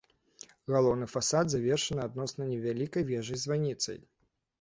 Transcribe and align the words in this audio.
Галоўны 0.75 1.05
фасад 1.15 1.45
завершаны 1.53 2.01
адносна 2.09 2.47
невялікай 2.53 3.05
вежай-званіцай. 3.11 4.01